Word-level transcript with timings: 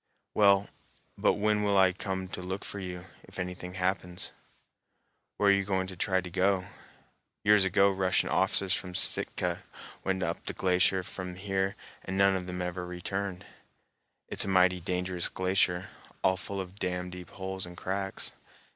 "Well, 0.33 0.67
but 1.15 1.33
when 1.33 1.61
will 1.61 1.77
I 1.77 1.93
come 1.93 2.27
to 2.29 2.41
look 2.41 2.65
for 2.65 2.79
you, 2.79 3.05
if 3.21 3.37
anything 3.37 3.75
happens? 3.75 4.31
Where 5.37 5.49
are 5.49 5.53
you 5.53 5.63
going 5.63 5.85
to 5.85 5.95
try 5.95 6.21
to 6.21 6.29
go? 6.31 6.65
Years 7.43 7.65
ago 7.65 7.91
Russian 7.91 8.27
officers 8.27 8.73
from 8.73 8.95
Sitka 8.95 9.61
went 10.03 10.23
up 10.23 10.47
the 10.47 10.53
glacier 10.53 11.03
from 11.03 11.35
here 11.35 11.75
and 12.03 12.17
none 12.17 12.61
ever 12.63 12.83
returned. 12.83 13.45
It's 14.27 14.43
a 14.43 14.47
mighty 14.47 14.79
dangerous 14.79 15.29
glacier, 15.29 15.91
all 16.23 16.35
full 16.35 16.59
of 16.59 16.79
damn 16.79 17.11
deep 17.11 17.29
holes 17.29 17.67
and 17.67 17.77
cracks. 17.77 18.31